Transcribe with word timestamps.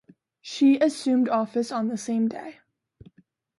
She 0.41 0.79
assumed 0.79 1.29
office 1.29 1.71
on 1.71 1.87
the 1.89 1.95
same 1.95 2.27
day. 2.27 2.57